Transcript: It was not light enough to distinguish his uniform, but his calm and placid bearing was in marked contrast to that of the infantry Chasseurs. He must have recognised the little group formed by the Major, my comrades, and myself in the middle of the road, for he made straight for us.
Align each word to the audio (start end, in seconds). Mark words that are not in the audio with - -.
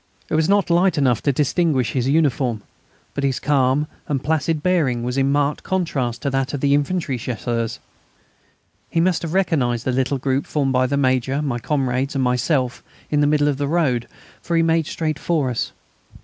It 0.31 0.33
was 0.33 0.49
not 0.49 0.71
light 0.71 0.97
enough 0.97 1.21
to 1.21 1.31
distinguish 1.31 1.91
his 1.91 2.09
uniform, 2.09 2.63
but 3.13 3.23
his 3.23 3.39
calm 3.39 3.85
and 4.07 4.23
placid 4.23 4.63
bearing 4.63 5.03
was 5.03 5.15
in 5.15 5.31
marked 5.31 5.61
contrast 5.61 6.23
to 6.23 6.31
that 6.31 6.55
of 6.55 6.59
the 6.59 6.73
infantry 6.73 7.19
Chasseurs. 7.19 7.77
He 8.89 8.99
must 8.99 9.21
have 9.21 9.35
recognised 9.35 9.85
the 9.85 9.91
little 9.91 10.17
group 10.17 10.47
formed 10.47 10.73
by 10.73 10.87
the 10.87 10.97
Major, 10.97 11.43
my 11.43 11.59
comrades, 11.59 12.15
and 12.15 12.23
myself 12.23 12.81
in 13.11 13.21
the 13.21 13.27
middle 13.27 13.47
of 13.47 13.57
the 13.57 13.67
road, 13.67 14.07
for 14.41 14.55
he 14.57 14.63
made 14.63 14.87
straight 14.87 15.19
for 15.19 15.51
us. 15.51 15.71